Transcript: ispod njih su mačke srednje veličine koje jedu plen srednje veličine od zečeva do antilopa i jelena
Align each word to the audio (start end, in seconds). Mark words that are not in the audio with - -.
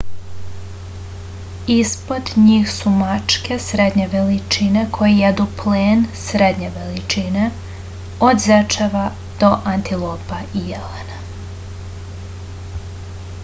ispod 1.73 2.31
njih 2.45 2.71
su 2.75 2.93
mačke 3.01 3.57
srednje 3.65 4.07
veličine 4.13 4.85
koje 4.97 5.11
jedu 5.17 5.45
plen 5.61 6.01
srednje 6.23 6.71
veličine 6.79 7.45
od 8.31 8.43
zečeva 8.47 9.07
do 9.45 9.51
antilopa 9.75 10.41
i 10.63 10.65
jelena 10.73 11.23